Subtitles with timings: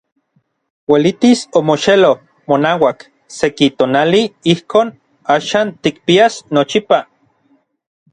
[0.93, 2.15] Uelitis omoxeloj
[2.51, 3.05] monauak
[3.35, 4.89] seki tonali ijkon
[5.35, 6.99] axan tikpias nochipa.